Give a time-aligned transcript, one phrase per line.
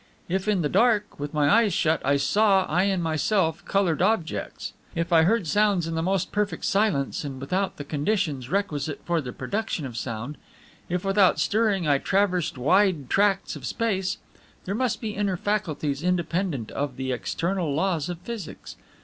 [0.27, 5.13] If, in the dark, with my eyes shut, I saw, in myself, colored objects; if
[5.13, 9.31] I heard sounds in the most perfect silence and without the conditions requisite for the
[9.31, 10.37] production of sound;
[10.89, 14.17] if without stirring I traversed wide tracts of space,
[14.65, 18.75] there must be inner faculties independent of the external laws of physics.